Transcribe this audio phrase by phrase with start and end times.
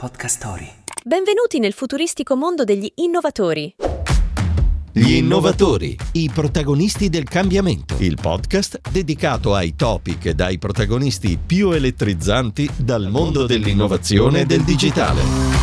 [0.00, 0.66] Podcast Story.
[1.04, 3.74] Benvenuti nel futuristico mondo degli innovatori.
[4.92, 7.96] Gli innovatori, i protagonisti del cambiamento.
[7.98, 14.62] Il podcast dedicato ai topic e ai protagonisti più elettrizzanti dal mondo dell'innovazione e del
[14.62, 15.59] digitale.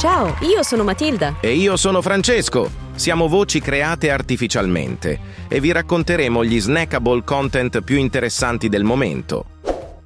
[0.00, 1.36] Ciao, io sono Matilda.
[1.42, 2.70] E io sono Francesco.
[2.94, 9.44] Siamo voci create artificialmente e vi racconteremo gli snackable content più interessanti del momento.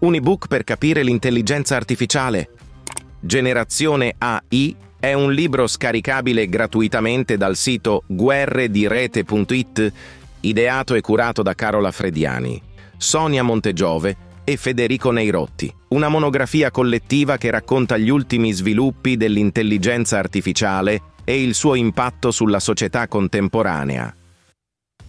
[0.00, 2.48] Un ebook per capire l'intelligenza artificiale.
[3.20, 9.92] Generazione AI è un libro scaricabile gratuitamente dal sito guerredirete.it,
[10.40, 12.60] ideato e curato da Carola Frediani,
[12.96, 21.00] Sonia Montegiove e Federico Neirotti, una monografia collettiva che racconta gli ultimi sviluppi dell'intelligenza artificiale
[21.24, 24.14] e il suo impatto sulla società contemporanea.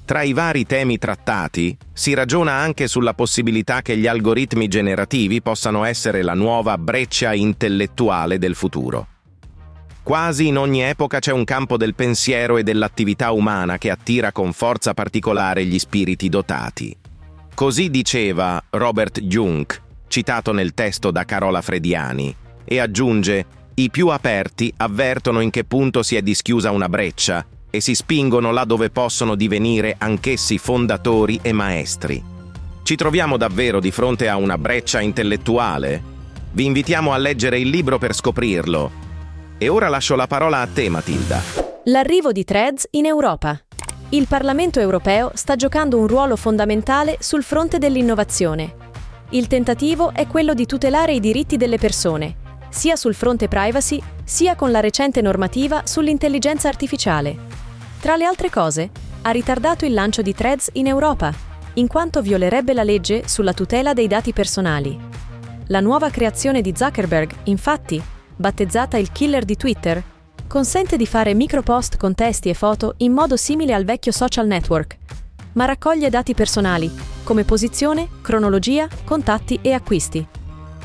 [0.06, 5.84] Tra i vari temi trattati si ragiona anche sulla possibilità che gli algoritmi generativi possano
[5.84, 9.08] essere la nuova breccia intellettuale del futuro.
[10.04, 14.54] Quasi in ogni epoca c'è un campo del pensiero e dell'attività umana che attira con
[14.54, 16.96] forza particolare gli spiriti dotati.
[17.56, 19.66] Così diceva Robert Jung,
[20.10, 26.04] citato nel testo da Carola Frediani, e aggiunge i più aperti avvertono in che punto
[26.04, 31.54] si è dischiusa una breccia e si spingono là dove possono divenire anch'essi fondatori e
[31.54, 32.22] maestri.
[32.84, 36.04] Ci troviamo davvero di fronte a una breccia intellettuale?
[36.52, 38.92] Vi invitiamo a leggere il libro per scoprirlo.
[39.58, 41.42] E ora lascio la parola a te, Matilda.
[41.86, 43.65] L'arrivo di Threads in Europa.
[44.10, 48.76] Il Parlamento europeo sta giocando un ruolo fondamentale sul fronte dell'innovazione.
[49.30, 52.36] Il tentativo è quello di tutelare i diritti delle persone,
[52.70, 57.36] sia sul fronte privacy, sia con la recente normativa sull'intelligenza artificiale.
[58.00, 58.92] Tra le altre cose,
[59.24, 61.34] ha ritardato il lancio di Threads in Europa,
[61.74, 64.98] in quanto violerebbe la legge sulla tutela dei dati personali.
[65.68, 68.00] La nuova creazione di Zuckerberg, infatti,
[68.36, 70.04] battezzata il killer di Twitter,
[70.48, 74.98] consente di fare micropost con testi e foto in modo simile al vecchio social network,
[75.54, 76.92] ma raccoglie dati personali,
[77.24, 80.26] come posizione, cronologia, contatti e acquisti.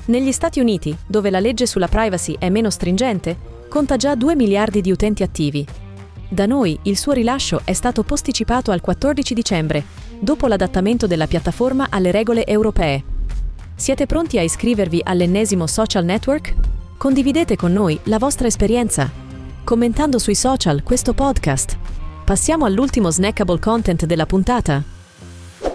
[0.06, 3.37] Negli Stati Uniti, dove la legge sulla privacy è meno stringente,
[3.69, 5.65] conta già 2 miliardi di utenti attivi.
[6.28, 9.84] Da noi il suo rilascio è stato posticipato al 14 dicembre,
[10.19, 13.03] dopo l'adattamento della piattaforma alle regole europee.
[13.75, 16.54] Siete pronti a iscrivervi all'ennesimo social network?
[16.97, 19.10] Condividete con noi la vostra esperienza,
[19.70, 21.78] commentando sui social questo podcast.
[22.25, 24.82] Passiamo all'ultimo snackable content della puntata.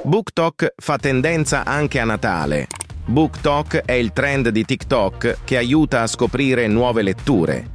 [0.02, 2.68] BookTok fa tendenza anche a Natale.
[3.06, 7.70] BookTok è il trend di TikTok che aiuta a scoprire nuove letture.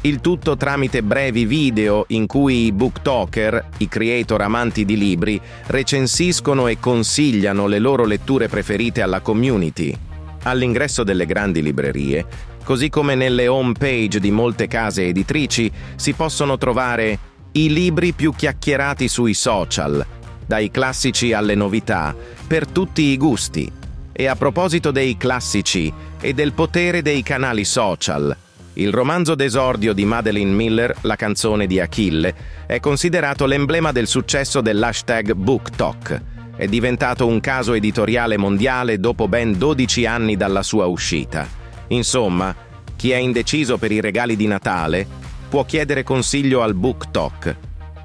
[0.00, 6.68] Il tutto tramite brevi video in cui i booktalker, i creator amanti di libri, recensiscono
[6.68, 10.05] e consigliano le loro letture preferite alla community.
[10.46, 12.24] All'ingresso delle grandi librerie,
[12.62, 17.18] così come nelle home page di molte case editrici, si possono trovare
[17.52, 20.06] i libri più chiacchierati sui social,
[20.46, 22.14] dai classici alle novità,
[22.46, 23.70] per tutti i gusti.
[24.12, 28.34] E a proposito dei classici e del potere dei canali social,
[28.74, 32.34] il romanzo d'esordio di Madeleine Miller, La canzone di Achille,
[32.66, 36.20] è considerato l'emblema del successo dell'hashtag BookTok.
[36.56, 41.46] È diventato un caso editoriale mondiale dopo ben 12 anni dalla sua uscita.
[41.88, 42.54] Insomma,
[42.96, 45.06] chi è indeciso per i regali di Natale
[45.50, 47.56] può chiedere consiglio al BookTok.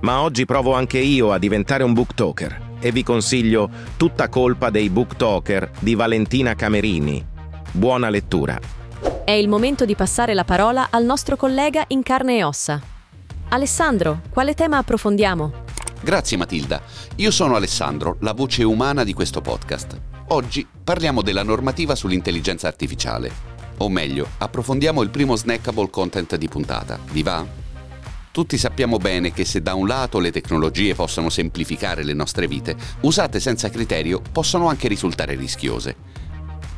[0.01, 4.89] Ma oggi provo anche io a diventare un booktalker e vi consiglio Tutta colpa dei
[4.89, 7.25] booktalker di Valentina Camerini.
[7.71, 8.59] Buona lettura.
[9.23, 12.81] È il momento di passare la parola al nostro collega in carne e ossa.
[13.47, 15.60] Alessandro, quale tema approfondiamo?
[16.03, 16.81] Grazie Matilda.
[17.17, 20.01] Io sono Alessandro, la voce umana di questo podcast.
[20.29, 23.31] Oggi parliamo della normativa sull'intelligenza artificiale.
[23.77, 26.97] O meglio, approfondiamo il primo snackable content di puntata.
[27.11, 27.45] Vi va?
[28.31, 32.75] Tutti sappiamo bene che se da un lato le tecnologie possono semplificare le nostre vite,
[33.01, 35.95] usate senza criterio possono anche risultare rischiose.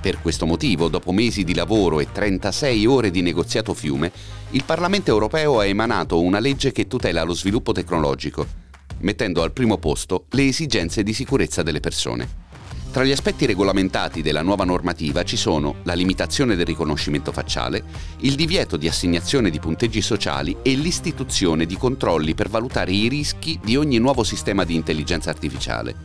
[0.01, 4.11] Per questo motivo, dopo mesi di lavoro e 36 ore di negoziato fiume,
[4.49, 8.62] il Parlamento europeo ha emanato una legge che tutela lo sviluppo tecnologico,
[9.03, 12.41] mettendo al primo posto le esigenze di sicurezza delle persone.
[12.93, 17.83] Tra gli aspetti regolamentati della nuova normativa ci sono la limitazione del riconoscimento facciale,
[18.19, 23.59] il divieto di assegnazione di punteggi sociali e l'istituzione di controlli per valutare i rischi
[23.63, 25.95] di ogni nuovo sistema di intelligenza artificiale.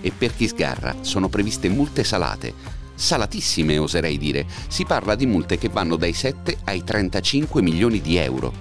[0.00, 2.54] E per chi sgarra sono previste multe salate,
[2.94, 8.16] salatissime oserei dire, si parla di multe che vanno dai 7 ai 35 milioni di
[8.16, 8.52] euro.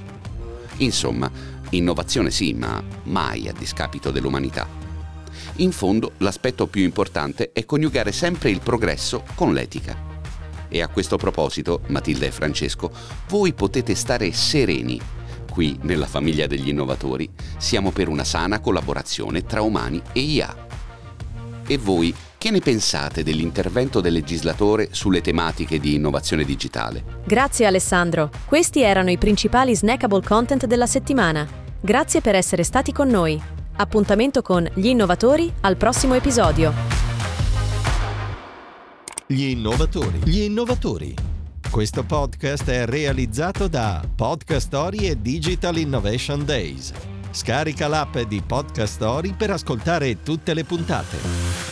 [0.77, 1.29] Insomma,
[1.71, 4.67] innovazione sì, ma mai a discapito dell'umanità.
[5.57, 10.09] In fondo, l'aspetto più importante è coniugare sempre il progresso con l'etica.
[10.69, 12.91] E a questo proposito, Matilda e Francesco,
[13.27, 14.99] voi potete stare sereni.
[15.51, 20.67] Qui, nella famiglia degli innovatori, siamo per una sana collaborazione tra umani e IA.
[21.67, 27.03] E voi, che ne pensate dell'intervento del legislatore sulle tematiche di innovazione digitale?
[27.25, 28.31] Grazie Alessandro.
[28.45, 31.60] Questi erano i principali snackable content della settimana.
[31.83, 33.41] Grazie per essere stati con noi.
[33.77, 36.71] Appuntamento con Gli innovatori al prossimo episodio.
[39.25, 40.19] Gli innovatori.
[40.23, 41.15] Gli innovatori.
[41.71, 46.91] Questo podcast è realizzato da Podcast Story e Digital Innovation Days.
[47.31, 51.70] Scarica l'app di Podcast Story per ascoltare tutte le puntate.